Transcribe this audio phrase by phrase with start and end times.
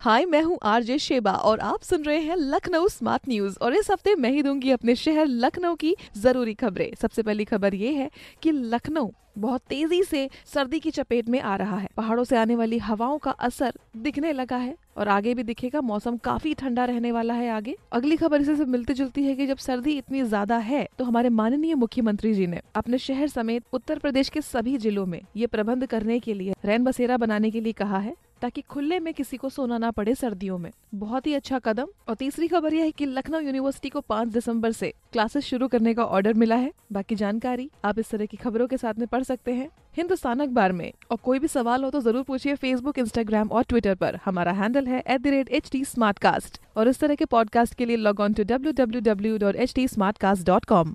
[0.00, 3.90] हाय, मैं हूँ RJ Sheba और आप सुन रहे हैं लखनऊ स्मार्ट न्यूज़ और इस
[3.90, 8.08] हफ़्ते मैं ही दूँगी अपने शहर लखनऊ की ज़रूरी खबरें। सबसे पहली खबर ये है
[8.42, 12.56] कि लखनऊ बहुत तेज़ी से सर्दी की चपेट में आ रहा है। पहाड़ों से आने
[12.56, 17.12] वाली हवाओं का असर दिखने लगा है और आगे भी दिखेगा। मौसम काफ़ी ठंडा रहने
[17.12, 20.58] वाला है आगे। अगली खबर इसे से मिलती जुलती है कि जब सर्दी इतनी ज़्यादा
[20.60, 25.06] है तो हमारे माननीय मुख्यमंत्री जी ने अपने शहर समेत उत्तर प्रदेश के सभी जिलों
[25.06, 28.98] में ये प्रबंध करने के लिए रैन बसेरा बनाने के लिए कहा है। ताकि खुले
[29.00, 32.74] में किसी को सोना ना पड़े सर्दियों में। बहुत ही अच्छा कदम। और तीसरी खबर
[32.74, 36.56] यह है कि लखनऊ यूनिवर्सिटी को 5 दिसंबर से क्लासेस शुरू करने का ऑर्डर मिला
[36.56, 40.40] है। बाकी जानकारी आप इस तरह की खबरों के साथ में पढ़ सकते हैं। हिंदुस्तान
[40.40, 44.18] अखबार में। और कोई भी सवाल हो तो ज़रूर पूछिए फेसबुक इंस्टाग्राम और ट्विटर पर।
[44.24, 48.72] हमारा हैंडल है एट और इस तरह के पॉडकास्ट के लिए log on to W
[48.72, 50.94] W W dot H T smart cast dot com